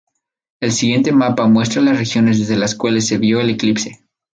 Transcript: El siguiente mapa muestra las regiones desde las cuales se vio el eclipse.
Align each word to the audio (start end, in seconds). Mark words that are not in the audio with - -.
El 0.61 0.71
siguiente 0.71 1.11
mapa 1.11 1.45
muestra 1.47 1.79
las 1.79 1.95
regiones 1.99 2.39
desde 2.39 2.57
las 2.57 2.73
cuales 2.73 3.05
se 3.05 3.19
vio 3.19 3.39
el 3.39 3.51
eclipse. 3.51 4.03